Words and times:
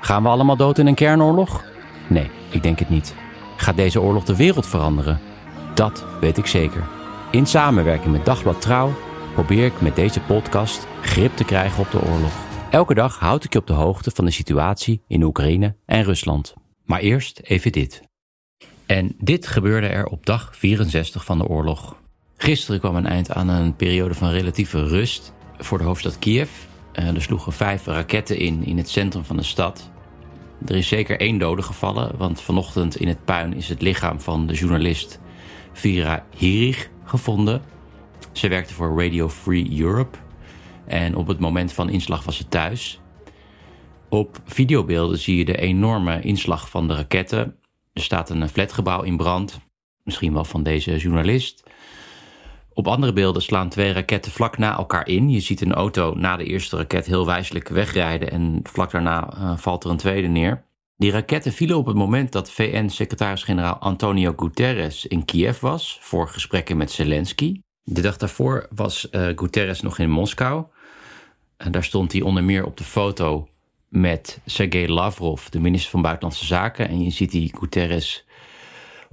Gaan 0.00 0.22
we 0.22 0.28
allemaal 0.28 0.56
dood 0.56 0.78
in 0.78 0.86
een 0.86 0.94
kernoorlog? 0.94 1.64
Nee, 2.08 2.30
ik 2.50 2.62
denk 2.62 2.78
het 2.78 2.88
niet. 2.88 3.14
Gaat 3.56 3.76
deze 3.76 4.00
oorlog 4.00 4.24
de 4.24 4.36
wereld 4.36 4.66
veranderen? 4.66 5.20
Dat 5.74 6.04
weet 6.20 6.38
ik 6.38 6.46
zeker. 6.46 6.82
In 7.30 7.46
samenwerking 7.46 8.12
met 8.12 8.24
Dagblad 8.24 8.60
Trouw 8.60 8.94
probeer 9.34 9.64
ik 9.64 9.80
met 9.80 9.96
deze 9.96 10.20
podcast 10.20 10.86
grip 11.00 11.36
te 11.36 11.44
krijgen 11.44 11.80
op 11.80 11.90
de 11.90 12.02
oorlog. 12.02 12.32
Elke 12.70 12.94
dag 12.94 13.18
houd 13.18 13.44
ik 13.44 13.52
je 13.52 13.58
op 13.58 13.66
de 13.66 13.72
hoogte 13.72 14.10
van 14.10 14.24
de 14.24 14.30
situatie 14.30 15.02
in 15.06 15.22
Oekraïne 15.22 15.76
en 15.86 16.02
Rusland. 16.02 16.54
Maar 16.84 17.00
eerst 17.00 17.40
even 17.42 17.72
dit. 17.72 18.02
En 18.86 19.14
dit 19.18 19.46
gebeurde 19.46 19.86
er 19.86 20.06
op 20.06 20.26
dag 20.26 20.56
64 20.56 21.24
van 21.24 21.38
de 21.38 21.46
oorlog. 21.46 21.96
Gisteren 22.36 22.80
kwam 22.80 22.96
een 22.96 23.06
eind 23.06 23.32
aan 23.32 23.48
een 23.48 23.76
periode 23.76 24.14
van 24.14 24.30
relatieve 24.30 24.86
rust 24.86 25.32
voor 25.58 25.78
de 25.78 25.84
hoofdstad 25.84 26.18
Kiev. 26.18 26.50
Eh, 26.92 27.14
er 27.14 27.22
sloegen 27.22 27.52
vijf 27.52 27.86
raketten 27.86 28.38
in 28.38 28.64
in 28.64 28.76
het 28.76 28.88
centrum 28.88 29.24
van 29.24 29.36
de 29.36 29.42
stad. 29.42 29.90
Er 30.66 30.76
is 30.76 30.88
zeker 30.88 31.20
één 31.20 31.38
dode 31.38 31.62
gevallen, 31.62 32.16
want 32.16 32.40
vanochtend 32.40 32.96
in 32.96 33.08
het 33.08 33.24
puin 33.24 33.54
is 33.54 33.68
het 33.68 33.82
lichaam 33.82 34.20
van 34.20 34.46
de 34.46 34.54
journalist 34.54 35.20
Vira 35.72 36.26
Hirich 36.36 36.90
gevonden. 37.04 37.62
Ze 38.32 38.48
werkte 38.48 38.74
voor 38.74 39.02
Radio 39.02 39.28
Free 39.28 39.80
Europe 39.80 40.18
en 40.86 41.16
op 41.16 41.26
het 41.26 41.38
moment 41.38 41.72
van 41.72 41.90
inslag 41.90 42.24
was 42.24 42.36
ze 42.36 42.48
thuis. 42.48 43.00
Op 44.08 44.40
videobeelden 44.44 45.18
zie 45.18 45.36
je 45.36 45.44
de 45.44 45.56
enorme 45.56 46.20
inslag 46.20 46.70
van 46.70 46.88
de 46.88 46.94
raketten. 46.94 47.56
Er 47.92 48.02
staat 48.02 48.30
een 48.30 48.48
flatgebouw 48.48 49.02
in 49.02 49.16
brand, 49.16 49.60
misschien 50.04 50.32
wel 50.32 50.44
van 50.44 50.62
deze 50.62 50.96
journalist. 50.96 51.69
Op 52.80 52.88
andere 52.88 53.12
beelden 53.12 53.42
slaan 53.42 53.68
twee 53.68 53.92
raketten 53.92 54.32
vlak 54.32 54.58
na 54.58 54.76
elkaar 54.76 55.08
in. 55.08 55.30
Je 55.30 55.40
ziet 55.40 55.60
een 55.60 55.72
auto 55.72 56.14
na 56.14 56.36
de 56.36 56.44
eerste 56.44 56.76
raket 56.76 57.06
heel 57.06 57.26
wijselijk 57.26 57.68
wegrijden 57.68 58.30
en 58.30 58.60
vlak 58.62 58.90
daarna 58.90 59.34
uh, 59.34 59.56
valt 59.56 59.84
er 59.84 59.90
een 59.90 59.96
tweede 59.96 60.28
neer. 60.28 60.64
Die 60.96 61.10
raketten 61.10 61.52
vielen 61.52 61.76
op 61.76 61.86
het 61.86 61.96
moment 61.96 62.32
dat 62.32 62.50
VN-secretaris-generaal 62.50 63.74
Antonio 63.74 64.32
Guterres 64.36 65.06
in 65.06 65.24
Kiev 65.24 65.60
was 65.60 65.98
voor 66.00 66.28
gesprekken 66.28 66.76
met 66.76 66.90
Zelensky. 66.90 67.60
De 67.82 68.00
dag 68.00 68.16
daarvoor 68.16 68.68
was 68.74 69.08
uh, 69.10 69.26
Guterres 69.34 69.80
nog 69.80 69.98
in 69.98 70.10
Moskou. 70.10 70.64
En 71.56 71.72
daar 71.72 71.84
stond 71.84 72.12
hij 72.12 72.20
onder 72.20 72.44
meer 72.44 72.64
op 72.64 72.76
de 72.76 72.84
foto 72.84 73.48
met 73.88 74.40
Sergei 74.46 74.88
Lavrov, 74.88 75.46
de 75.46 75.60
minister 75.60 75.90
van 75.90 76.02
Buitenlandse 76.02 76.46
Zaken. 76.46 76.88
En 76.88 77.02
je 77.02 77.10
ziet 77.10 77.30
die 77.30 77.56
Guterres 77.58 78.26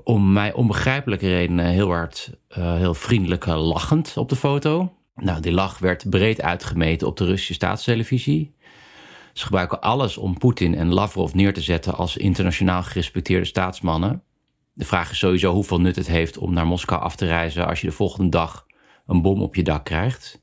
om 0.03 0.33
mij 0.33 0.53
onbegrijpelijke 0.53 1.27
redenen 1.27 1.65
heel 1.65 1.87
hard, 1.87 2.31
uh, 2.57 2.75
heel 2.75 2.93
vriendelijk 2.93 3.45
lachend 3.45 4.17
op 4.17 4.29
de 4.29 4.35
foto. 4.35 4.93
Nou, 5.15 5.41
die 5.41 5.51
lach 5.51 5.79
werd 5.79 6.09
breed 6.09 6.41
uitgemeten 6.41 7.07
op 7.07 7.17
de 7.17 7.25
Russische 7.25 7.53
staatstelevisie. 7.53 8.55
Ze 9.33 9.45
gebruiken 9.45 9.81
alles 9.81 10.17
om 10.17 10.37
Poetin 10.37 10.75
en 10.75 10.93
Lavrov 10.93 11.33
neer 11.33 11.53
te 11.53 11.61
zetten 11.61 11.95
als 11.95 12.17
internationaal 12.17 12.83
gerespecteerde 12.83 13.45
staatsmannen. 13.45 14.23
De 14.73 14.85
vraag 14.85 15.11
is 15.11 15.17
sowieso 15.17 15.53
hoeveel 15.53 15.81
nut 15.81 15.95
het 15.95 16.07
heeft 16.07 16.37
om 16.37 16.53
naar 16.53 16.67
Moskou 16.67 17.01
af 17.01 17.15
te 17.15 17.25
reizen 17.25 17.67
als 17.67 17.81
je 17.81 17.87
de 17.87 17.93
volgende 17.93 18.29
dag 18.29 18.65
een 19.05 19.21
bom 19.21 19.41
op 19.41 19.55
je 19.55 19.63
dak 19.63 19.85
krijgt. 19.85 20.41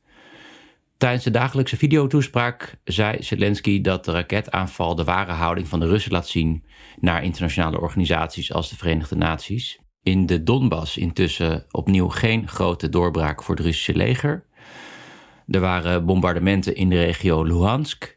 Tijdens 0.96 1.24
de 1.24 1.30
dagelijkse 1.30 1.76
videotoespraak 1.76 2.74
zei 2.84 3.22
Zelensky 3.22 3.80
dat 3.80 4.04
de 4.04 4.12
raketaanval 4.12 4.94
de 4.94 5.04
ware 5.04 5.32
houding 5.32 5.68
van 5.68 5.80
de 5.80 5.86
Russen 5.86 6.12
laat 6.12 6.28
zien 6.28 6.64
naar 7.00 7.24
internationale 7.24 7.80
organisaties 7.80 8.52
als 8.52 8.68
de 8.68 8.76
Verenigde 8.76 9.16
Naties. 9.16 9.78
In 10.02 10.26
de 10.26 10.42
Donbass 10.42 10.96
intussen 10.96 11.64
opnieuw 11.70 12.08
geen 12.08 12.48
grote 12.48 12.88
doorbraak 12.88 13.42
voor 13.42 13.54
het 13.54 13.64
Russische 13.64 13.94
leger. 13.94 14.44
Er 15.46 15.60
waren 15.60 16.04
bombardementen 16.06 16.76
in 16.76 16.88
de 16.88 17.04
regio 17.04 17.42
Luhansk, 17.42 18.16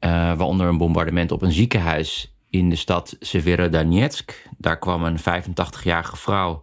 uh, 0.00 0.10
waaronder 0.10 0.66
een 0.66 0.78
bombardement 0.78 1.32
op 1.32 1.42
een 1.42 1.52
ziekenhuis 1.52 2.36
in 2.50 2.68
de 2.70 2.76
stad 2.76 3.16
Severodonetsk. 3.20 4.48
Daar 4.58 4.78
kwam 4.78 5.04
een 5.04 5.18
85-jarige 5.18 6.16
vrouw 6.16 6.62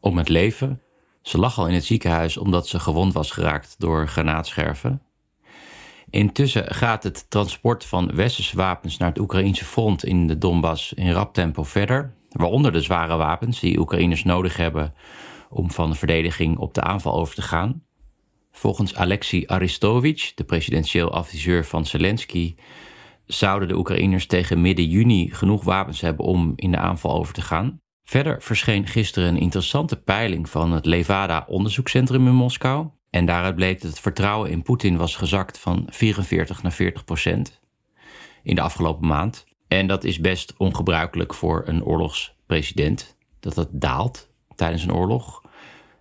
om 0.00 0.18
het 0.18 0.28
leven. 0.28 0.82
Ze 1.28 1.38
lag 1.38 1.58
al 1.58 1.66
in 1.66 1.74
het 1.74 1.84
ziekenhuis 1.84 2.36
omdat 2.36 2.68
ze 2.68 2.78
gewond 2.78 3.12
was 3.12 3.30
geraakt 3.30 3.74
door 3.78 4.08
granaatscherven. 4.08 5.02
Intussen 6.10 6.74
gaat 6.74 7.02
het 7.02 7.30
transport 7.30 7.84
van 7.84 8.14
westerse 8.14 8.56
wapens 8.56 8.96
naar 8.96 9.08
het 9.08 9.18
Oekraïnse 9.18 9.64
front 9.64 10.04
in 10.04 10.26
de 10.26 10.38
Donbass 10.38 10.92
in 10.92 11.12
rap 11.12 11.34
tempo 11.34 11.62
verder, 11.62 12.14
waaronder 12.28 12.72
de 12.72 12.80
zware 12.80 13.16
wapens 13.16 13.60
die 13.60 13.78
Oekraïners 13.78 14.24
nodig 14.24 14.56
hebben 14.56 14.94
om 15.50 15.70
van 15.70 15.90
de 15.90 15.96
verdediging 15.96 16.58
op 16.58 16.74
de 16.74 16.82
aanval 16.82 17.14
over 17.14 17.34
te 17.34 17.42
gaan. 17.42 17.82
Volgens 18.50 18.94
Alexei 18.94 19.44
Aristovich, 19.46 20.34
de 20.34 20.44
presidentieel 20.44 21.12
adviseur 21.12 21.64
van 21.64 21.86
Zelensky, 21.86 22.54
zouden 23.26 23.68
de 23.68 23.76
Oekraïners 23.76 24.26
tegen 24.26 24.60
midden 24.60 24.88
juni 24.88 25.30
genoeg 25.34 25.64
wapens 25.64 26.00
hebben 26.00 26.24
om 26.24 26.52
in 26.56 26.70
de 26.70 26.78
aanval 26.78 27.14
over 27.14 27.34
te 27.34 27.42
gaan. 27.42 27.80
Verder 28.08 28.42
verscheen 28.42 28.86
gisteren 28.86 29.28
een 29.28 29.40
interessante 29.40 29.96
peiling 29.96 30.50
van 30.50 30.72
het 30.72 30.86
Levada 30.86 31.44
onderzoekscentrum 31.48 32.26
in 32.26 32.34
Moskou. 32.34 32.88
En 33.10 33.26
daaruit 33.26 33.54
bleek 33.54 33.80
dat 33.80 33.90
het 33.90 34.00
vertrouwen 34.00 34.50
in 34.50 34.62
Poetin 34.62 34.96
was 34.96 35.16
gezakt 35.16 35.58
van 35.58 35.86
44 35.90 36.62
naar 36.62 36.72
40 36.72 37.04
procent 37.04 37.60
in 38.42 38.54
de 38.54 38.60
afgelopen 38.60 39.06
maand. 39.06 39.46
En 39.66 39.86
dat 39.86 40.04
is 40.04 40.20
best 40.20 40.54
ongebruikelijk 40.56 41.34
voor 41.34 41.62
een 41.66 41.84
oorlogspresident, 41.84 43.16
dat 43.40 43.54
dat 43.54 43.68
daalt 43.72 44.28
tijdens 44.54 44.82
een 44.82 44.94
oorlog. 44.94 45.42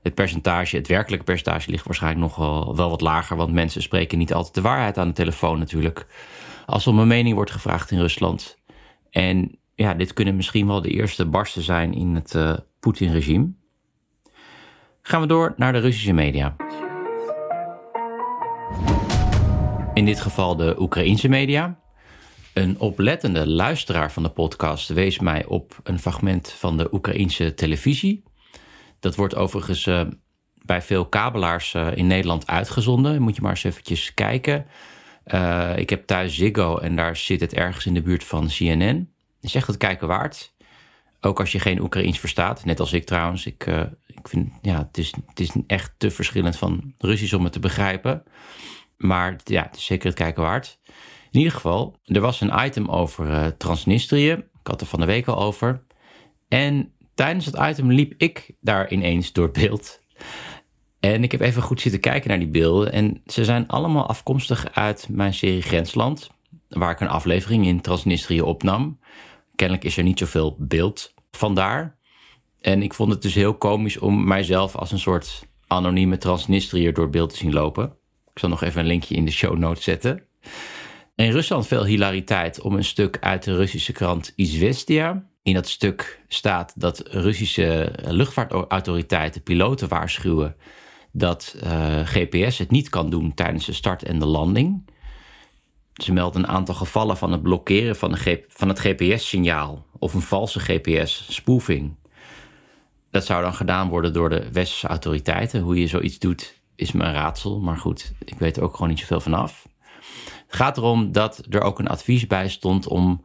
Het 0.02 0.14
percentage, 0.14 0.78
het 0.78 0.88
werkelijke 0.88 1.26
percentage 1.26 1.70
ligt 1.70 1.86
waarschijnlijk 1.86 2.22
nog 2.22 2.36
wel, 2.36 2.76
wel 2.76 2.90
wat 2.90 3.02
lager, 3.02 3.38
want 3.38 3.52
mensen 3.52 3.82
spreken 3.82 4.18
niet 4.18 4.34
altijd 4.34 4.56
de 4.56 4.62
waarheid 4.62 4.98
aan 4.98 5.08
de 5.08 5.14
telefoon 5.14 5.60
natuurlijk. 5.60 6.08
Als 6.66 6.88
om 6.88 7.00
een 7.00 7.08
mening 7.08 7.36
wordt 7.36 7.52
gevraagd 7.52 7.92
in 7.92 8.00
Rusland. 8.00 8.58
En 9.10 9.60
ja, 9.78 9.94
dit 9.94 10.14
kunnen 10.14 10.36
misschien 10.36 10.68
wel 10.68 10.82
de 10.82 10.90
eerste 10.90 11.26
barsten 11.26 11.62
zijn 11.62 11.94
in 11.94 12.16
het 12.16 12.34
uh, 12.34 12.58
Poetin-regime. 12.80 13.52
Gaan 15.02 15.22
we 15.22 15.28
door 15.28 15.54
naar 15.58 15.74
de 15.74 15.80
Russische 15.80 16.14
media. 16.14 16.56
In 19.94 20.06
dit 20.06 20.22
geval 20.22 20.56
de 20.56 20.76
Oekraïense 20.80 21.28
media. 21.28 21.80
Een 22.54 22.80
oplettende 22.80 23.48
luisteraar 23.48 24.12
van 24.12 24.24
de 24.24 24.30
podcast 24.30 24.90
wees 24.90 25.20
mij 25.20 25.46
op 25.46 25.80
een 25.84 26.00
fragment 26.00 26.52
van 26.52 26.78
de 26.78 26.94
Oekraïense 26.94 27.54
televisie. 27.54 28.24
Dat 29.00 29.16
wordt 29.16 29.36
overigens 29.36 29.86
uh, 29.86 30.02
bij 30.54 30.82
veel 30.82 31.06
kabelaars 31.06 31.74
uh, 31.74 31.88
in 31.96 32.08
Nederland 32.08 32.48
uitgezonden. 32.48 33.22
Moet 33.22 33.36
je 33.36 33.42
maar 33.42 33.52
eens 33.52 33.64
eventjes 33.64 34.14
kijken. 34.14 34.66
Ik 35.76 35.90
heb 35.90 36.06
thuis 36.06 36.36
Ziggo 36.36 36.78
en 36.78 36.96
daar 36.96 37.16
zit 37.16 37.40
het 37.40 37.54
ergens 37.54 37.86
in 37.86 37.94
de 37.94 38.02
buurt 38.02 38.24
van 38.24 38.48
CNN. 38.48 39.16
Is 39.42 39.56
echt 39.56 39.68
het 39.68 39.78
kijken 39.78 40.08
waard. 40.08 40.56
Ook 41.22 41.40
als 41.40 41.52
je 41.52 41.60
geen 41.60 41.82
Oekraïens 41.82 42.20
verstaat, 42.20 42.66
net 42.66 42.80
als 42.80 42.94
ik 42.94 43.06
trouwens. 43.06 43.46
Ik, 43.46 43.66
uh, 43.66 43.82
ik 44.06 44.28
vind, 44.28 44.52
ja, 44.62 44.78
het 44.78 44.98
is, 44.98 45.14
het 45.28 45.40
is 45.40 45.52
echt 45.68 45.94
te 45.98 46.12
verschillend 46.12 46.58
van 46.58 46.94
Russisch 46.98 47.34
om 47.34 47.44
het 47.44 47.54
te 47.54 47.60
begrijpen. 47.60 48.24
Maar 48.98 49.36
ja, 49.44 49.64
het 49.64 49.76
is 49.76 49.86
zeker 49.86 50.08
het 50.08 50.18
kijken 50.18 50.44
waard. 50.44 50.80
In 51.32 51.40
ieder 51.40 51.54
geval, 51.54 52.00
er 52.06 52.22
was 52.22 52.42
een 52.42 52.66
item 52.66 52.88
over 52.90 53.30
uh, 53.30 53.46
Transnistrië. 53.46 54.32
Ik 54.32 54.68
had 54.68 54.82
er 54.82 54.88
van 54.88 55.00
de 55.00 55.06
week 55.06 55.28
al 55.28 55.38
over. 55.38 55.84
En 56.48 56.94
tijdens 57.16 57.46
het 57.46 57.58
item 57.60 57.92
liep 57.92 58.14
ik 58.18 58.56
daar 58.62 58.92
ineens 58.92 59.32
door 59.32 59.52
beeld. 59.52 60.02
En 61.00 61.24
ik 61.24 61.32
heb 61.32 61.42
even 61.42 61.62
goed 61.62 61.82
zitten 61.82 62.00
kijken 62.00 62.30
naar 62.30 62.40
die 62.40 62.48
beelden. 62.48 62.92
En 62.92 63.22
ze 63.26 63.46
zijn 63.46 63.68
allemaal 63.68 64.08
afkomstig 64.08 64.74
uit 64.74 65.08
mijn 65.10 65.34
serie 65.34 65.62
Grensland. 65.62 66.30
Waar 66.70 66.92
ik 66.92 67.00
een 67.00 67.08
aflevering 67.08 67.66
in 67.66 67.82
Transnistrië 67.82 68.42
opnam. 68.42 69.00
Kennelijk 69.56 69.86
is 69.86 69.98
er 69.98 70.04
niet 70.04 70.20
zoveel 70.20 70.56
beeld 70.60 71.14
vandaar. 71.32 71.98
En 72.62 72.82
ik 72.82 72.94
vond 72.94 73.12
het 73.12 73.22
dus 73.22 73.34
heel 73.34 73.54
komisch 73.54 73.98
om 73.98 74.28
mijzelf 74.28 74.76
als 74.76 74.92
een 74.92 75.00
soort 75.00 75.48
anonieme 75.68 76.18
Transnistriër 76.18 76.94
door 76.94 77.10
beeld 77.10 77.30
te 77.30 77.38
zien 77.38 77.54
lopen. 77.54 77.86
Ik 78.34 78.40
zal 78.40 78.50
nog 78.50 78.64
even 78.64 78.82
een 78.82 78.88
linkje 78.88 79.16
in 79.16 79.26
de 79.26 79.32
show 79.32 79.58
notes 79.58 79.84
zetten. 79.84 80.24
In 81.16 81.32
Rusland 81.32 81.68
veel 81.68 81.86
hilariteit 81.86 82.62
om 82.62 82.76
een 82.76 82.84
stuk 82.84 83.18
uit 83.20 83.44
de 83.44 83.56
Russische 83.56 83.92
krant 83.92 84.34
Izvestia. 84.36 85.30
In 85.44 85.54
dat 85.54 85.68
stuk 85.68 86.24
staat 86.28 86.74
dat 86.76 87.04
Russische 87.08 87.94
luchtvaartautoriteiten 88.06 89.44
piloten 89.44 89.88
waarschuwen 89.88 90.56
dat 91.12 91.56
eh, 91.62 92.00
GPS 92.04 92.58
het 92.58 92.72
niet 92.72 92.90
kan 92.90 93.10
doen 93.10 93.34
tijdens 93.34 93.66
de 93.66 93.74
start 93.74 94.04
en 94.04 94.20
de 94.20 94.26
landing. 94.26 94.90
Ze 96.04 96.14
melden 96.14 96.44
een 96.44 96.50
aantal 96.50 96.76
gevallen 96.76 97.18
van 97.18 97.32
het 97.32 97.42
blokkeren 97.42 97.96
van, 97.96 98.18
van 98.48 98.68
het 98.68 98.80
GPS-signaal 98.80 99.86
of 100.00 100.14
een 100.14 100.22
valse 100.22 100.60
GPS, 100.60 101.26
spoofing. 101.30 101.96
Dat 103.12 103.26
zou 103.26 103.44
dan 103.44 103.54
gedaan 103.54 103.90
worden 103.90 104.14
door 104.14 104.30
de 104.30 104.52
westerse 104.52 104.88
autoriteiten. 104.88 105.62
Hoe 105.62 105.80
je 105.80 105.88
zoiets 105.88 106.20
doet 106.20 106.62
is 106.76 106.92
me 106.92 107.04
een 107.04 107.14
raadsel, 107.14 107.60
maar 107.60 107.78
goed, 107.78 108.14
ik 108.26 108.40
weet 108.40 108.58
er 108.58 108.64
ook 108.64 108.74
gewoon 108.74 108.90
niet 108.90 109.00
zoveel 109.00 109.20
vanaf. 109.20 109.68
Het 110.48 110.56
gaat 110.56 110.78
erom 110.78 111.12
dat 111.12 111.46
er 111.50 111.62
ook 111.62 111.80
een 111.80 111.88
advies 111.88 112.28
bij 112.28 112.50
stond 112.50 112.88
om 112.88 113.24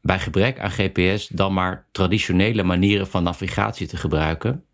bij 0.00 0.18
gebrek 0.18 0.60
aan 0.60 0.70
GPS 0.70 1.28
dan 1.28 1.52
maar 1.52 1.86
traditionele 1.92 2.62
manieren 2.62 3.06
van 3.06 3.22
navigatie 3.22 3.86
te 3.86 3.96
gebruiken. 3.96 4.64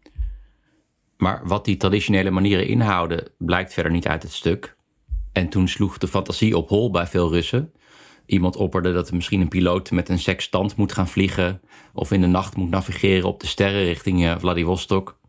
Maar 1.16 1.46
wat 1.46 1.64
die 1.64 1.76
traditionele 1.76 2.30
manieren 2.30 2.66
inhouden, 2.66 3.28
blijkt 3.38 3.72
verder 3.72 3.92
niet 3.92 4.08
uit 4.08 4.22
het 4.22 4.32
stuk. 4.32 4.76
En 5.38 5.49
toen 5.49 5.69
sloeg 5.69 5.99
de 5.99 6.08
fantasie 6.08 6.56
op 6.56 6.69
hol 6.69 6.90
bij 6.90 7.06
veel 7.06 7.31
Russen. 7.31 7.73
Iemand 8.26 8.56
opperde 8.56 8.93
dat 8.93 9.08
er 9.08 9.14
misschien 9.14 9.40
een 9.40 9.49
piloot 9.49 9.90
met 9.90 10.08
een 10.08 10.19
sextant 10.19 10.76
moet 10.76 10.93
gaan 10.93 11.08
vliegen. 11.08 11.61
of 11.94 12.12
in 12.12 12.20
de 12.20 12.26
nacht 12.26 12.56
moet 12.56 12.70
navigeren 12.70 13.29
op 13.29 13.40
de 13.40 13.46
sterren 13.46 13.85
richting 13.85 14.25
uh, 14.25 14.38
Vladivostok. 14.38 15.20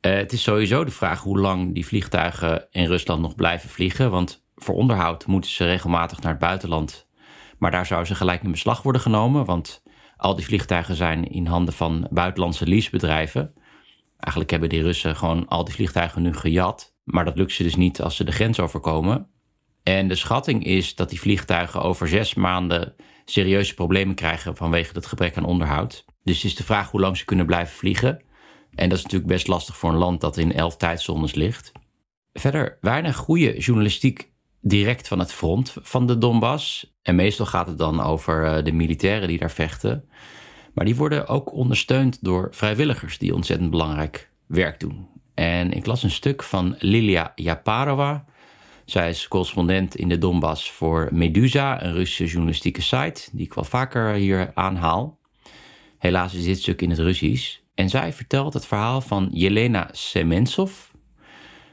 Uh, 0.00 0.14
het 0.14 0.32
is 0.32 0.42
sowieso 0.42 0.84
de 0.84 0.90
vraag 0.90 1.22
hoe 1.22 1.38
lang 1.38 1.74
die 1.74 1.86
vliegtuigen 1.86 2.66
in 2.70 2.86
Rusland 2.86 3.20
nog 3.20 3.34
blijven 3.34 3.68
vliegen. 3.68 4.10
Want 4.10 4.44
voor 4.54 4.74
onderhoud 4.74 5.26
moeten 5.26 5.50
ze 5.50 5.64
regelmatig 5.64 6.20
naar 6.20 6.32
het 6.32 6.40
buitenland. 6.40 7.08
Maar 7.58 7.70
daar 7.70 7.86
zouden 7.86 8.08
ze 8.08 8.14
gelijk 8.14 8.42
in 8.42 8.50
beslag 8.50 8.82
worden 8.82 9.00
genomen. 9.00 9.44
Want 9.44 9.82
al 10.16 10.36
die 10.36 10.44
vliegtuigen 10.44 10.94
zijn 10.94 11.30
in 11.30 11.46
handen 11.46 11.74
van 11.74 12.08
buitenlandse 12.10 12.66
leasebedrijven. 12.66 13.54
Eigenlijk 14.18 14.50
hebben 14.50 14.68
die 14.68 14.82
Russen 14.82 15.16
gewoon 15.16 15.48
al 15.48 15.64
die 15.64 15.74
vliegtuigen 15.74 16.22
nu 16.22 16.34
gejat. 16.34 16.95
Maar 17.06 17.24
dat 17.24 17.36
lukt 17.36 17.52
ze 17.52 17.62
dus 17.62 17.76
niet 17.76 18.02
als 18.02 18.16
ze 18.16 18.24
de 18.24 18.32
grens 18.32 18.60
overkomen. 18.60 19.28
En 19.82 20.08
de 20.08 20.14
schatting 20.14 20.64
is 20.64 20.94
dat 20.94 21.10
die 21.10 21.20
vliegtuigen 21.20 21.82
over 21.82 22.08
zes 22.08 22.34
maanden 22.34 22.94
serieuze 23.24 23.74
problemen 23.74 24.14
krijgen 24.14 24.56
vanwege 24.56 24.92
het 24.92 25.06
gebrek 25.06 25.36
aan 25.36 25.44
onderhoud. 25.44 26.04
Dus 26.22 26.36
het 26.36 26.44
is 26.44 26.54
de 26.54 26.64
vraag 26.64 26.90
hoe 26.90 27.00
lang 27.00 27.16
ze 27.16 27.24
kunnen 27.24 27.46
blijven 27.46 27.76
vliegen. 27.76 28.22
En 28.74 28.88
dat 28.88 28.98
is 28.98 29.04
natuurlijk 29.04 29.32
best 29.32 29.46
lastig 29.46 29.76
voor 29.76 29.90
een 29.90 29.98
land 29.98 30.20
dat 30.20 30.36
in 30.36 30.52
elf 30.52 30.76
tijdzones 30.76 31.34
ligt. 31.34 31.72
Verder 32.32 32.78
weinig 32.80 33.16
goede 33.16 33.58
journalistiek 33.58 34.30
direct 34.60 35.08
van 35.08 35.18
het 35.18 35.32
front 35.32 35.76
van 35.82 36.06
de 36.06 36.18
Donbass. 36.18 36.94
En 37.02 37.14
meestal 37.14 37.46
gaat 37.46 37.66
het 37.66 37.78
dan 37.78 38.00
over 38.00 38.44
eh, 38.44 38.64
de 38.64 38.72
militairen 38.72 39.28
die 39.28 39.38
daar 39.38 39.50
vechten. 39.50 40.08
Maar 40.74 40.84
die 40.84 40.96
worden 40.96 41.26
ook 41.26 41.52
ondersteund 41.52 42.24
door 42.24 42.48
vrijwilligers 42.50 43.18
die 43.18 43.34
ontzettend 43.34 43.70
belangrijk 43.70 44.30
werk 44.46 44.80
doen. 44.80 45.15
En 45.36 45.72
ik 45.72 45.86
las 45.86 46.02
een 46.02 46.10
stuk 46.10 46.42
van 46.42 46.74
Lilia 46.78 47.32
Yaparova. 47.34 48.24
Zij 48.84 49.08
is 49.08 49.28
correspondent 49.28 49.96
in 49.96 50.08
de 50.08 50.18
Donbass 50.18 50.70
voor 50.70 51.08
Medusa, 51.12 51.82
een 51.82 51.92
Russische 51.92 52.26
journalistieke 52.26 52.82
site, 52.82 53.28
die 53.32 53.46
ik 53.46 53.54
wel 53.54 53.64
vaker 53.64 54.12
hier 54.12 54.50
aanhaal. 54.54 55.18
Helaas 55.98 56.34
is 56.34 56.44
dit 56.44 56.58
stuk 56.58 56.82
in 56.82 56.90
het 56.90 56.98
Russisch. 56.98 57.58
En 57.74 57.88
zij 57.88 58.12
vertelt 58.12 58.52
het 58.54 58.66
verhaal 58.66 59.00
van 59.00 59.28
Jelena 59.32 59.88
Sementsov. 59.92 60.72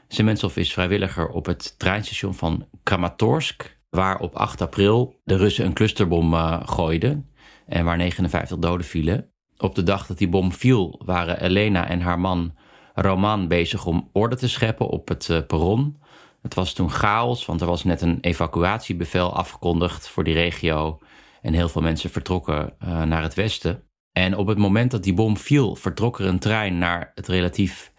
Sementsov 0.08 0.56
is 0.56 0.72
vrijwilliger 0.72 1.28
op 1.28 1.46
het 1.46 1.78
treinstation 1.78 2.34
van 2.34 2.66
Kramatorsk, 2.82 3.78
waar 3.90 4.18
op 4.18 4.34
8 4.34 4.60
april 4.60 5.20
de 5.24 5.36
Russen 5.36 5.64
een 5.64 5.72
clusterbom 5.72 6.34
uh, 6.34 6.60
gooiden 6.64 7.30
en 7.66 7.84
waar 7.84 7.96
59 7.96 8.58
doden 8.58 8.86
vielen. 8.86 9.30
Op 9.56 9.74
de 9.74 9.82
dag 9.82 10.06
dat 10.06 10.18
die 10.18 10.28
bom 10.28 10.52
viel 10.52 11.00
waren 11.04 11.42
Elena 11.42 11.88
en 11.88 12.00
haar 12.00 12.20
man 12.20 12.54
Roman 12.94 13.48
bezig 13.48 13.86
om 13.86 14.08
orde 14.12 14.36
te 14.36 14.48
scheppen 14.48 14.86
op 14.88 15.08
het 15.08 15.28
uh, 15.28 15.38
perron. 15.46 15.98
Het 16.42 16.54
was 16.54 16.72
toen 16.72 16.90
chaos, 16.90 17.46
want 17.46 17.60
er 17.60 17.66
was 17.66 17.84
net 17.84 18.00
een 18.00 18.18
evacuatiebevel 18.20 19.36
afgekondigd 19.36 20.08
voor 20.08 20.24
die 20.24 20.34
regio. 20.34 20.98
En 21.42 21.52
heel 21.52 21.68
veel 21.68 21.82
mensen 21.82 22.10
vertrokken 22.10 22.72
uh, 22.84 23.02
naar 23.02 23.22
het 23.22 23.34
westen. 23.34 23.82
En 24.12 24.36
op 24.36 24.46
het 24.46 24.58
moment 24.58 24.90
dat 24.90 25.02
die 25.02 25.14
bom 25.14 25.36
viel, 25.36 25.76
vertrok 25.76 26.18
er 26.18 26.26
een 26.26 26.38
trein 26.38 26.78
naar 26.78 27.12
het 27.14 27.28
relatief 27.28 27.92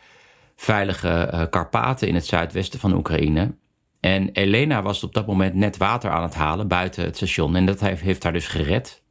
veilige 0.56 1.31
uh, 1.33 1.44
Karpaten 1.50 2.07
in 2.07 2.15
het 2.15 2.25
zuidwesten 2.25 2.80
van 2.80 2.94
Oekraïne. 2.94 3.56
En 4.00 4.30
Elena 4.30 4.81
was 4.81 5.03
op 5.03 5.13
dat 5.13 5.27
moment 5.27 5.53
net 5.53 5.77
water 5.77 6.12
aan 6.12 6.24
het 6.24 6.36
halen 6.36 6.68
buiten 6.68 7.03
het 7.03 7.15
station. 7.15 7.56
En 7.56 7.65
dat 7.65 7.80
heeft, 7.80 8.01
heeft 8.01 8.24
haar 8.24 8.33
dus 8.33 8.48
gered. 8.48 9.03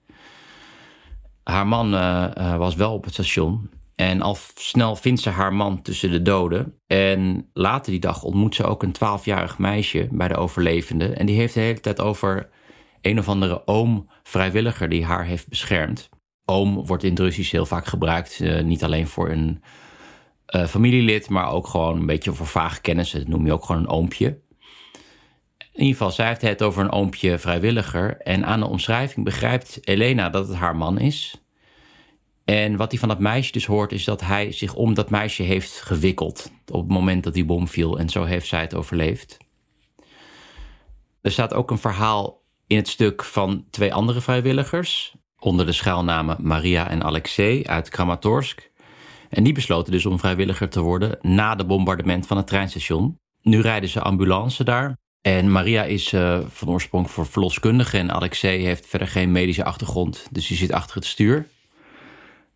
Haar 1.43 1.67
man 1.67 1.91
was 2.59 2.75
wel 2.75 2.93
op 2.93 3.05
het 3.05 3.13
station. 3.13 3.71
En 3.97 4.23
al 4.23 4.37
snel 4.55 4.97
vindt 4.97 5.21
ze 5.21 5.31
haar 5.31 5.55
man 5.55 5.83
tussen 5.83 6.11
de 6.11 6.23
doden. 6.23 6.79
En 6.87 7.51
later 7.53 7.91
die 7.91 8.01
dag 8.01 8.23
ontmoet 8.23 8.55
ze 8.55 8.65
ook 8.65 8.83
een 8.83 8.93
twaalfjarig 8.93 9.59
meisje 9.59 10.09
bij 10.11 10.29
de 10.29 10.37
overlevende. 10.37 11.07
En 11.07 11.27
die 11.27 11.37
heeft 11.37 11.55
de 11.55 11.61
hele 11.61 11.81
tijd 11.81 12.01
over 12.01 12.49
een 13.01 13.19
of 13.19 13.29
andere 13.29 13.67
oom-vrijwilliger 13.67 14.89
die 14.89 15.05
haar 15.05 15.25
heeft 15.25 15.49
beschermd. 15.49 16.09
Oom 16.45 16.87
wordt 16.87 17.05
in 17.05 17.15
Russisch 17.15 17.53
heel 17.53 17.67
vaak 17.67 17.87
gebruikt. 17.87 18.41
Uh, 18.41 18.63
niet 18.63 18.85
alleen 18.85 19.07
voor 19.07 19.31
een 19.31 19.63
uh, 20.55 20.67
familielid, 20.67 21.29
maar 21.29 21.51
ook 21.51 21.67
gewoon 21.67 21.97
een 21.97 22.07
beetje 22.07 22.33
voor 22.33 22.47
vage 22.47 22.81
kennissen. 22.81 23.19
Dat 23.19 23.29
noem 23.29 23.47
je 23.47 23.53
ook 23.53 23.65
gewoon 23.65 23.83
een 23.83 23.89
oompje. 23.89 24.43
In 25.73 25.81
ieder 25.81 25.93
geval, 25.93 26.11
zij 26.11 26.27
heeft 26.27 26.41
het 26.41 26.63
over 26.63 26.83
een 26.83 26.93
oompje 26.93 27.39
vrijwilliger. 27.39 28.17
En 28.17 28.47
aan 28.47 28.61
de 28.61 28.67
omschrijving 28.67 29.25
begrijpt 29.25 29.89
Elena 29.89 30.31
dat 30.31 30.49
het 30.49 30.57
haar 30.57 30.77
man 30.77 30.99
is. 30.99 31.44
En 32.45 32.77
wat 32.77 32.91
hij 32.91 33.01
van 33.01 33.09
dat 33.09 33.19
meisje 33.19 33.53
dus 33.53 33.67
hoort, 33.67 33.93
is 33.93 34.05
dat 34.05 34.21
hij 34.21 34.53
zich 34.53 34.75
om 34.75 34.95
dat 34.95 35.11
meisje 35.11 35.43
heeft 35.43 35.81
gewikkeld. 35.81 36.53
op 36.67 36.81
het 36.81 36.91
moment 36.91 37.25
dat 37.25 37.35
die 37.35 37.45
bom 37.45 37.69
viel. 37.69 37.99
En 37.99 38.09
zo 38.09 38.25
heeft 38.25 38.47
zij 38.47 38.61
het 38.61 38.75
overleefd. 38.75 39.37
Er 41.21 41.33
staat 41.33 41.55
ook 41.55 41.71
een 41.71 41.79
verhaal 41.79 42.43
in 42.67 42.77
het 42.77 42.89
stuk 42.89 43.25
van 43.25 43.65
twee 43.71 43.95
andere 43.95 44.21
vrijwilligers. 44.21 45.15
onder 45.39 45.67
de 45.67 45.73
schuilnamen 45.73 46.37
Maria 46.41 46.89
en 46.91 47.03
Alexei 47.03 47.65
uit 47.65 47.89
Kramatorsk. 47.89 48.71
En 49.31 49.45
die 49.45 49.53
besloten 49.53 49.93
dus 49.93 50.07
om 50.07 50.19
vrijwilliger 50.19 50.69
te 50.69 50.81
worden 50.81 51.19
na 51.21 51.55
de 51.55 51.65
bombardement 51.65 52.27
van 52.27 52.37
het 52.37 52.47
treinstation. 52.47 53.19
Nu 53.43 53.61
rijden 53.61 53.89
ze 53.89 54.01
ambulance 54.01 54.65
daar. 54.65 54.97
En 55.21 55.53
Maria 55.53 55.83
is 55.83 56.13
uh, 56.13 56.41
van 56.49 56.69
oorsprong 56.69 57.11
voor 57.11 57.27
verloskundige 57.27 57.99
en 57.99 58.13
Alexei 58.13 58.65
heeft 58.65 58.87
verder 58.87 59.09
geen 59.09 59.33
medische 59.33 59.65
achtergrond, 59.65 60.27
dus 60.31 60.47
die 60.47 60.57
zit 60.57 60.73
achter 60.73 60.97
het 60.97 61.05
stuur. 61.05 61.49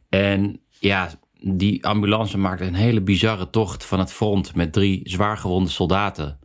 En 0.09 0.61
ja, 0.69 1.11
die 1.41 1.87
ambulance 1.87 2.39
maakt 2.39 2.61
een 2.61 2.75
hele 2.75 3.01
bizarre 3.01 3.51
tocht 3.51 3.85
van 3.85 3.99
het 3.99 4.13
front 4.13 4.55
met 4.55 4.73
drie 4.73 5.01
zwaargewonde 5.05 5.71
soldaten 5.71 6.39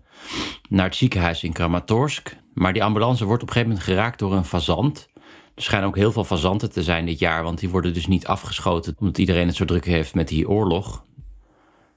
naar 0.69 0.85
het 0.85 0.95
ziekenhuis 0.95 1.43
in 1.43 1.53
Kramatorsk. 1.53 2.37
Maar 2.53 2.73
die 2.73 2.83
ambulance 2.83 3.25
wordt 3.25 3.41
op 3.41 3.47
een 3.47 3.53
gegeven 3.53 3.75
moment 3.75 3.89
geraakt 3.89 4.19
door 4.19 4.33
een 4.33 4.45
fazant. 4.45 5.09
Er 5.55 5.61
schijnen 5.63 5.87
ook 5.87 5.95
heel 5.95 6.11
veel 6.11 6.23
fazanten 6.23 6.71
te 6.71 6.83
zijn 6.83 7.05
dit 7.05 7.19
jaar, 7.19 7.43
want 7.43 7.59
die 7.59 7.69
worden 7.69 7.93
dus 7.93 8.07
niet 8.07 8.27
afgeschoten 8.27 8.95
omdat 8.99 9.17
iedereen 9.17 9.47
het 9.47 9.55
zo 9.55 9.65
druk 9.65 9.85
heeft 9.85 10.15
met 10.15 10.27
die 10.27 10.49
oorlog. 10.49 11.03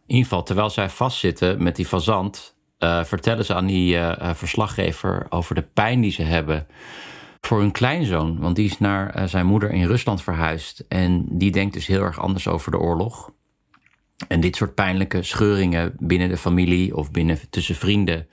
In 0.07 0.15
ieder 0.15 0.25
geval, 0.25 0.43
terwijl 0.43 0.71
zij 0.71 0.91
vastzitten 0.91 1.63
met 1.63 1.77
die 1.77 1.87
fazant, 1.87 2.57
uh, 2.79 3.05
vertellen 3.05 3.45
ze 3.45 3.55
aan 3.55 3.67
die 3.67 3.95
uh, 3.95 4.31
verslaggever 4.35 5.27
over 5.29 5.55
de 5.55 5.63
pijn 5.63 6.01
die 6.01 6.13
ze 6.13 6.23
hebben 6.23 6.67
voor 7.47 7.61
hun 7.61 7.73
kleinzoon. 7.73 8.39
Want 8.39 8.57
die 8.57 8.65
is 8.65 8.79
naar 8.79 9.17
uh, 9.17 9.25
zijn 9.25 9.47
moeder 9.47 9.71
in 9.71 9.87
Rusland 9.87 10.23
verhuisd. 10.23 10.85
En 10.89 11.25
die 11.29 11.51
denkt 11.51 11.75
dus 11.75 11.87
heel 11.87 12.03
erg 12.03 12.21
anders 12.21 12.49
over 12.49 12.71
de 12.71 12.79
oorlog. 12.79 13.31
En 14.29 14.41
dit 14.41 14.57
soort 14.57 14.75
pijnlijke 14.75 15.23
scheuringen 15.23 15.95
binnen 15.99 16.29
de 16.29 16.37
familie 16.37 16.97
of 16.97 17.11
binnen 17.11 17.51
tussen 17.51 17.75
vrienden, 17.75 18.29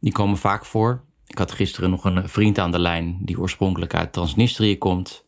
die 0.00 0.12
komen 0.12 0.36
vaak 0.36 0.64
voor. 0.64 1.04
Ik 1.26 1.38
had 1.38 1.52
gisteren 1.52 1.90
nog 1.90 2.04
een 2.04 2.28
vriend 2.28 2.58
aan 2.58 2.70
de 2.70 2.78
lijn 2.78 3.18
die 3.20 3.40
oorspronkelijk 3.40 3.94
uit 3.94 4.12
Transnistrië 4.12 4.78
komt. 4.78 5.24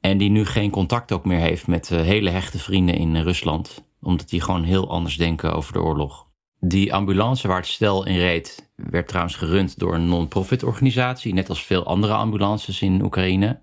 En 0.00 0.18
die 0.18 0.30
nu 0.30 0.44
geen 0.44 0.70
contact 0.70 1.12
ook 1.12 1.24
meer 1.24 1.40
heeft 1.40 1.66
met 1.66 1.88
hele 1.88 2.30
hechte 2.30 2.58
vrienden 2.58 2.94
in 2.94 3.16
Rusland. 3.16 3.84
Omdat 4.00 4.28
die 4.28 4.40
gewoon 4.40 4.64
heel 4.64 4.90
anders 4.90 5.16
denken 5.16 5.54
over 5.54 5.72
de 5.72 5.82
oorlog. 5.82 6.26
Die 6.64 6.94
ambulance 6.94 7.48
waar 7.48 7.56
het 7.56 7.66
stel 7.66 8.06
in 8.06 8.18
reed, 8.18 8.72
werd 8.76 9.08
trouwens 9.08 9.36
gerund 9.36 9.78
door 9.78 9.94
een 9.94 10.08
non-profit 10.08 10.62
organisatie, 10.62 11.34
net 11.34 11.48
als 11.48 11.64
veel 11.64 11.84
andere 11.84 12.12
ambulances 12.12 12.82
in 12.82 13.02
Oekraïne. 13.02 13.60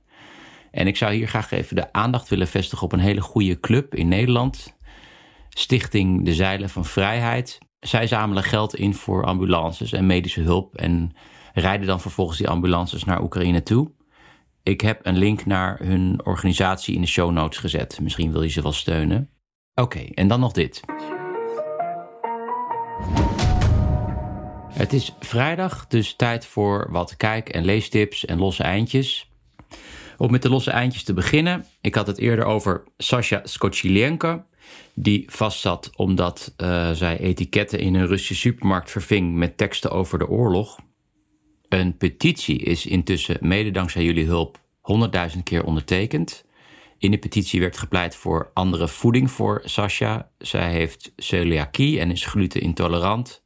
En 0.71 0.87
ik 0.87 0.97
zou 0.97 1.13
hier 1.13 1.27
graag 1.27 1.51
even 1.51 1.75
de 1.75 1.93
aandacht 1.93 2.29
willen 2.29 2.47
vestigen 2.47 2.85
op 2.85 2.91
een 2.91 2.99
hele 2.99 3.21
goede 3.21 3.59
club 3.59 3.95
in 3.95 4.07
Nederland. 4.07 4.77
Stichting 5.49 6.25
De 6.25 6.33
Zeilen 6.33 6.69
van 6.69 6.85
Vrijheid. 6.85 7.57
Zij 7.79 8.07
zamelen 8.07 8.43
geld 8.43 8.75
in 8.75 8.93
voor 8.93 9.25
ambulances 9.25 9.91
en 9.91 10.05
medische 10.05 10.41
hulp 10.41 10.75
en 10.75 11.11
rijden 11.53 11.87
dan 11.87 12.01
vervolgens 12.01 12.37
die 12.37 12.49
ambulances 12.49 13.03
naar 13.03 13.21
Oekraïne 13.21 13.63
toe. 13.63 13.91
Ik 14.63 14.81
heb 14.81 15.05
een 15.05 15.17
link 15.17 15.45
naar 15.45 15.79
hun 15.83 16.25
organisatie 16.25 16.95
in 16.95 17.01
de 17.01 17.07
show 17.07 17.31
notes 17.31 17.57
gezet. 17.57 17.99
Misschien 18.01 18.31
wil 18.31 18.41
je 18.41 18.49
ze 18.49 18.61
wel 18.61 18.71
steunen. 18.71 19.29
Oké, 19.75 19.99
en 19.99 20.27
dan 20.27 20.39
nog 20.39 20.51
dit. 20.51 20.81
Het 24.79 24.93
is 24.93 25.15
vrijdag, 25.19 25.87
dus 25.87 26.13
tijd 26.13 26.45
voor 26.45 26.87
wat 26.89 27.17
kijk- 27.17 27.49
en 27.49 27.65
leestips 27.65 28.25
en 28.25 28.39
losse 28.39 28.63
eindjes. 28.63 29.29
Om 30.17 30.31
met 30.31 30.41
de 30.41 30.49
losse 30.49 30.71
eindjes 30.71 31.03
te 31.03 31.13
beginnen. 31.13 31.65
Ik 31.81 31.95
had 31.95 32.07
het 32.07 32.17
eerder 32.17 32.45
over 32.45 32.83
Sasha 32.97 33.41
Skochilenko, 33.43 34.43
die 34.93 35.25
vastzat 35.27 35.91
omdat 35.95 36.53
uh, 36.57 36.91
zij 36.91 37.19
etiketten 37.19 37.79
in 37.79 37.95
een 37.95 38.07
Russische 38.07 38.35
supermarkt 38.35 38.91
verving 38.91 39.35
met 39.35 39.57
teksten 39.57 39.91
over 39.91 40.19
de 40.19 40.27
oorlog. 40.27 40.79
Een 41.69 41.97
petitie 41.97 42.57
is 42.57 42.85
intussen, 42.85 43.37
mede 43.39 43.71
dankzij 43.71 44.03
jullie 44.03 44.25
hulp, 44.25 44.59
100.000 45.33 45.43
keer 45.43 45.63
ondertekend. 45.63 46.45
In 46.99 47.11
de 47.11 47.17
petitie 47.17 47.59
werd 47.59 47.77
gepleit 47.77 48.15
voor 48.15 48.51
andere 48.53 48.87
voeding 48.87 49.31
voor 49.31 49.61
Sasha. 49.63 50.31
Zij 50.37 50.71
heeft 50.71 51.13
celiakie 51.17 51.99
en 51.99 52.11
is 52.11 52.25
glutenintolerant. 52.25 53.43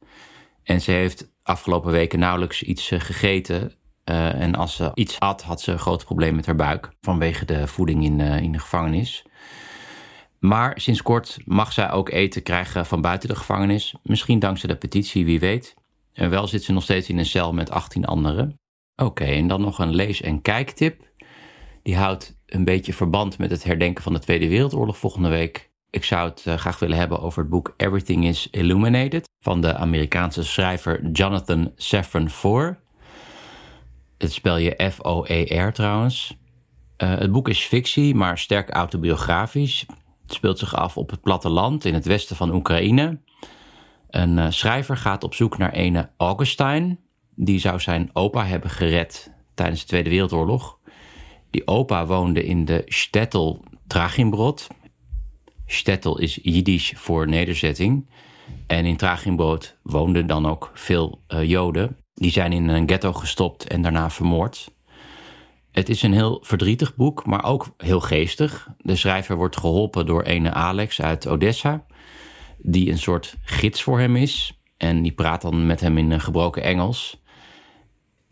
En 0.62 0.80
ze 0.80 0.90
heeft 0.90 1.32
afgelopen 1.42 1.92
weken 1.92 2.18
nauwelijks 2.18 2.62
iets 2.62 2.90
eh, 2.90 3.00
gegeten. 3.00 3.72
Uh, 4.10 4.40
en 4.40 4.54
als 4.54 4.76
ze 4.76 4.90
iets 4.94 5.20
at, 5.20 5.42
had 5.42 5.60
ze 5.60 5.72
een 5.72 5.78
groot 5.78 6.04
probleem 6.04 6.34
met 6.34 6.46
haar 6.46 6.56
buik 6.56 6.90
vanwege 7.00 7.44
de 7.44 7.66
voeding 7.66 8.04
in, 8.04 8.18
uh, 8.18 8.40
in 8.40 8.52
de 8.52 8.58
gevangenis. 8.58 9.24
Maar 10.38 10.80
sinds 10.80 11.02
kort 11.02 11.38
mag 11.44 11.72
zij 11.72 11.90
ook 11.90 12.10
eten 12.10 12.42
krijgen 12.42 12.86
van 12.86 13.00
buiten 13.00 13.28
de 13.28 13.36
gevangenis. 13.36 13.94
Misschien 14.02 14.38
dankzij 14.38 14.68
de 14.68 14.76
petitie, 14.76 15.24
wie 15.24 15.40
weet. 15.40 15.74
En 16.12 16.30
wel 16.30 16.46
zit 16.46 16.62
ze 16.62 16.72
nog 16.72 16.82
steeds 16.82 17.08
in 17.08 17.18
een 17.18 17.26
cel 17.26 17.52
met 17.52 17.70
18 17.70 18.04
anderen. 18.04 18.58
Oké, 18.96 19.24
en 19.24 19.46
dan 19.46 19.60
nog 19.60 19.78
een 19.78 19.94
lees- 19.94 20.22
en 20.22 20.42
kijktip. 20.42 21.12
Die 21.82 21.96
houdt 21.96 22.36
een 22.54 22.64
beetje 22.64 22.92
verband 22.92 23.38
met 23.38 23.50
het 23.50 23.64
herdenken 23.64 24.02
van 24.02 24.12
de 24.12 24.18
Tweede 24.18 24.48
Wereldoorlog 24.48 24.98
volgende 24.98 25.28
week. 25.28 25.70
Ik 25.90 26.04
zou 26.04 26.28
het 26.28 26.44
uh, 26.48 26.54
graag 26.54 26.78
willen 26.78 26.98
hebben 26.98 27.20
over 27.20 27.40
het 27.40 27.50
boek 27.50 27.74
Everything 27.76 28.24
is 28.24 28.48
Illuminated 28.50 29.28
van 29.40 29.60
de 29.60 29.76
Amerikaanse 29.76 30.44
schrijver 30.44 31.10
Jonathan 31.10 31.72
Safran 31.76 32.30
Foer. 32.30 32.80
Het 34.18 34.32
spel 34.32 34.56
je 34.56 34.90
F-O-E-R 34.90 35.72
trouwens. 35.72 36.36
Uh, 36.98 37.18
het 37.18 37.32
boek 37.32 37.48
is 37.48 37.60
fictie, 37.64 38.14
maar 38.14 38.38
sterk 38.38 38.70
autobiografisch. 38.70 39.86
Het 40.22 40.32
speelt 40.32 40.58
zich 40.58 40.76
af 40.76 40.96
op 40.96 41.10
het 41.10 41.20
platteland 41.20 41.84
in 41.84 41.94
het 41.94 42.04
westen 42.04 42.36
van 42.36 42.54
Oekraïne. 42.54 43.20
Een 44.10 44.36
uh, 44.36 44.46
schrijver 44.50 44.96
gaat 44.96 45.24
op 45.24 45.34
zoek 45.34 45.58
naar 45.58 45.72
ene 45.72 46.10
Augustine. 46.16 46.96
Die 47.34 47.58
zou 47.58 47.80
zijn 47.80 48.10
opa 48.12 48.46
hebben 48.46 48.70
gered 48.70 49.32
tijdens 49.54 49.80
de 49.80 49.86
Tweede 49.86 50.10
Wereldoorlog. 50.10 50.78
Die 51.54 51.66
opa 51.66 52.06
woonde 52.06 52.44
in 52.44 52.64
de 52.64 52.82
Stettel 52.86 53.64
Trachinbrod. 53.86 54.68
Stettel 55.66 56.18
is 56.18 56.38
Jiddisch 56.42 56.92
voor 56.96 57.28
nederzetting. 57.28 58.10
En 58.66 58.84
in 58.84 58.96
Trachinbrod 58.96 59.76
woonden 59.82 60.26
dan 60.26 60.46
ook 60.46 60.70
veel 60.74 61.20
uh, 61.28 61.48
Joden. 61.48 61.96
Die 62.14 62.30
zijn 62.30 62.52
in 62.52 62.68
een 62.68 62.88
ghetto 62.88 63.12
gestopt 63.12 63.66
en 63.66 63.82
daarna 63.82 64.10
vermoord. 64.10 64.70
Het 65.70 65.88
is 65.88 66.02
een 66.02 66.12
heel 66.12 66.38
verdrietig 66.42 66.96
boek, 66.96 67.26
maar 67.26 67.44
ook 67.44 67.74
heel 67.76 68.00
geestig. 68.00 68.68
De 68.78 68.96
schrijver 68.96 69.36
wordt 69.36 69.56
geholpen 69.56 70.06
door 70.06 70.22
ene 70.22 70.52
Alex 70.52 71.00
uit 71.00 71.26
Odessa, 71.26 71.86
die 72.58 72.90
een 72.90 72.98
soort 72.98 73.36
gids 73.42 73.82
voor 73.82 74.00
hem 74.00 74.16
is. 74.16 74.60
En 74.76 75.02
die 75.02 75.12
praat 75.12 75.42
dan 75.42 75.66
met 75.66 75.80
hem 75.80 75.98
in 75.98 76.20
gebroken 76.20 76.62
Engels. 76.62 77.22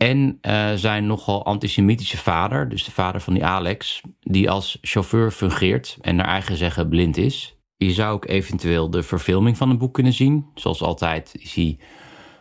En 0.03 0.39
uh, 0.43 0.73
zijn 0.75 1.07
nogal 1.07 1.45
antisemitische 1.45 2.17
vader, 2.17 2.69
dus 2.69 2.85
de 2.85 2.91
vader 2.91 3.21
van 3.21 3.35
die 3.35 3.45
Alex, 3.45 4.01
die 4.21 4.51
als 4.51 4.79
chauffeur 4.81 5.31
fungeert 5.31 5.97
en 6.01 6.17
naar 6.17 6.27
eigen 6.27 6.57
zeggen 6.57 6.89
blind 6.89 7.17
is. 7.17 7.57
Je 7.77 7.93
zou 7.93 8.15
ook 8.15 8.29
eventueel 8.29 8.91
de 8.91 9.03
verfilming 9.03 9.57
van 9.57 9.71
een 9.71 9.79
boek 9.79 9.95
kunnen 9.95 10.13
zien. 10.13 10.47
Zoals 10.55 10.83
altijd 10.83 11.35
is 11.39 11.55
hij 11.55 11.79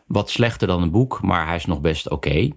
wat 0.07 0.29
slechter 0.29 0.67
dan 0.67 0.81
een 0.81 0.91
boek, 0.91 1.21
maar 1.21 1.45
hij 1.45 1.55
is 1.55 1.65
nog 1.65 1.81
best 1.81 2.09
oké. 2.09 2.49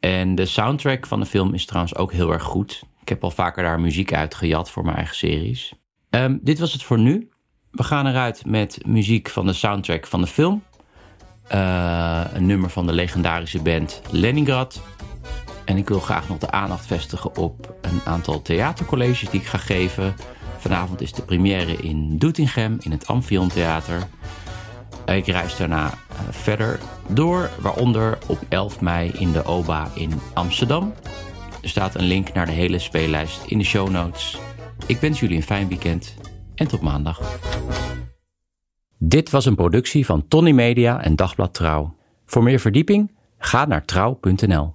En 0.00 0.34
de 0.34 0.46
soundtrack 0.46 1.06
van 1.06 1.20
de 1.20 1.26
film 1.26 1.54
is 1.54 1.66
trouwens 1.66 1.96
ook 1.96 2.12
heel 2.12 2.32
erg 2.32 2.42
goed. 2.42 2.82
Ik 3.00 3.08
heb 3.08 3.24
al 3.24 3.30
vaker 3.30 3.62
daar 3.62 3.80
muziek 3.80 4.12
uit 4.12 4.34
gejat 4.34 4.70
voor 4.70 4.84
mijn 4.84 4.96
eigen 4.96 5.16
series. 5.16 5.72
Um, 6.10 6.40
dit 6.42 6.58
was 6.58 6.72
het 6.72 6.82
voor 6.82 6.98
nu. 6.98 7.28
We 7.70 7.82
gaan 7.82 8.06
eruit 8.06 8.46
met 8.46 8.78
muziek 8.86 9.28
van 9.28 9.46
de 9.46 9.52
soundtrack 9.52 10.06
van 10.06 10.20
de 10.20 10.26
film. 10.26 10.62
Uh, 11.52 12.24
een 12.32 12.46
nummer 12.46 12.70
van 12.70 12.86
de 12.86 12.92
legendarische 12.92 13.62
band 13.62 14.00
Leningrad. 14.10 14.80
En 15.64 15.76
ik 15.76 15.88
wil 15.88 16.00
graag 16.00 16.28
nog 16.28 16.38
de 16.38 16.50
aandacht 16.50 16.86
vestigen 16.86 17.36
op 17.36 17.74
een 17.80 18.00
aantal 18.04 18.42
theatercolleges 18.42 19.30
die 19.30 19.40
ik 19.40 19.46
ga 19.46 19.58
geven. 19.58 20.14
Vanavond 20.58 21.00
is 21.00 21.12
de 21.12 21.22
première 21.22 21.76
in 21.76 22.18
Doetinchem 22.18 22.76
in 22.80 22.90
het 22.90 23.06
Amphion 23.06 23.48
Theater. 23.48 24.02
Ik 25.06 25.26
reis 25.26 25.56
daarna 25.56 25.86
uh, 25.86 26.18
verder 26.30 26.80
door, 27.06 27.50
waaronder 27.60 28.18
op 28.26 28.38
11 28.48 28.80
mei 28.80 29.10
in 29.18 29.32
de 29.32 29.44
OBA 29.44 29.90
in 29.94 30.20
Amsterdam. 30.34 30.94
Er 31.62 31.68
staat 31.68 31.94
een 31.94 32.04
link 32.04 32.32
naar 32.32 32.46
de 32.46 32.52
hele 32.52 32.78
speellijst 32.78 33.42
in 33.46 33.58
de 33.58 33.64
show 33.64 33.90
notes. 33.90 34.38
Ik 34.86 35.00
wens 35.00 35.20
jullie 35.20 35.36
een 35.36 35.42
fijn 35.42 35.68
weekend 35.68 36.14
en 36.54 36.68
tot 36.68 36.80
maandag. 36.80 37.20
Dit 38.98 39.30
was 39.30 39.46
een 39.46 39.54
productie 39.54 40.06
van 40.06 40.28
Tony 40.28 40.50
Media 40.50 41.02
en 41.02 41.16
Dagblad 41.16 41.54
Trouw. 41.54 41.94
Voor 42.24 42.42
meer 42.42 42.60
verdieping 42.60 43.12
ga 43.38 43.64
naar 43.64 43.84
trouw.nl. 43.84 44.74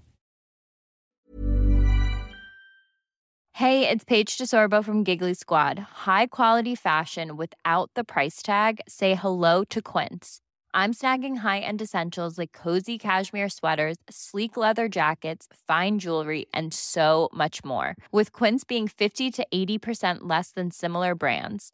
Hey, 3.51 3.89
it's 3.89 4.03
Paige 4.03 4.37
DeSorbo 4.37 4.81
from 4.81 5.03
Giggly 5.03 5.33
Squad. 5.33 5.77
High 6.05 6.27
quality 6.29 6.75
fashion 6.75 7.35
without 7.35 7.89
the 7.93 8.03
price 8.03 8.41
tag. 8.41 8.79
Say 8.85 9.15
hello 9.15 9.63
to 9.63 9.81
Quince. 9.81 10.39
I'm 10.73 10.93
snagging 10.93 11.37
high-end 11.37 11.81
essentials 11.81 12.37
like 12.37 12.51
cozy 12.53 12.97
cashmere 12.97 13.49
sweaters, 13.49 13.97
sleek 14.09 14.55
leather 14.55 14.87
jackets, 14.87 15.47
fine 15.67 15.99
jewelry, 15.99 16.45
and 16.53 16.73
so 16.73 17.27
much 17.33 17.65
more. 17.65 17.95
With 18.11 18.31
Quince 18.31 18.63
being 18.63 18.87
50 18.87 19.31
to 19.31 19.47
80% 19.53 20.19
less 20.21 20.51
than 20.51 20.71
similar 20.71 21.15
brands. 21.15 21.73